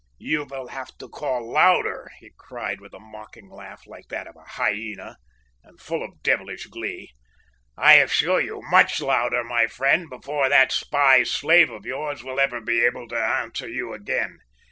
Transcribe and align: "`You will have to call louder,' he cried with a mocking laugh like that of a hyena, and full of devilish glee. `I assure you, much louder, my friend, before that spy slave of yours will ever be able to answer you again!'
"`You 0.19 0.49
will 0.49 0.69
have 0.69 0.97
to 0.97 1.07
call 1.07 1.51
louder,' 1.51 2.09
he 2.19 2.31
cried 2.35 2.81
with 2.81 2.91
a 2.95 2.99
mocking 2.99 3.51
laugh 3.51 3.85
like 3.85 4.07
that 4.07 4.25
of 4.25 4.35
a 4.35 4.43
hyena, 4.43 5.17
and 5.63 5.79
full 5.79 6.01
of 6.03 6.23
devilish 6.23 6.65
glee. 6.65 7.11
`I 7.77 8.01
assure 8.03 8.41
you, 8.41 8.63
much 8.71 8.99
louder, 8.99 9.43
my 9.43 9.67
friend, 9.67 10.09
before 10.09 10.49
that 10.49 10.71
spy 10.71 11.21
slave 11.21 11.69
of 11.69 11.85
yours 11.85 12.23
will 12.23 12.39
ever 12.39 12.59
be 12.59 12.83
able 12.83 13.07
to 13.09 13.15
answer 13.23 13.67
you 13.67 13.93
again!' 13.93 14.39